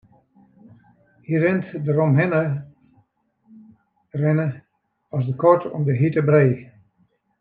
[1.25, 2.41] Hy rint deromhinne
[4.19, 4.49] rinne
[5.15, 6.53] as de kat om de hjitte brij.